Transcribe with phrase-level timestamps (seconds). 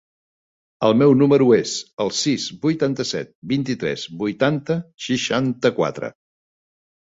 [0.85, 1.73] El meu número es
[2.05, 4.79] el sis, vuitanta-set, vint-i-tres, vuitanta,
[5.11, 6.13] seixanta-quatre.